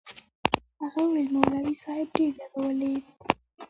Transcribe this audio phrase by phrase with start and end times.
[0.81, 2.93] هغه وويل مولوي صاحب ډېر يادولې.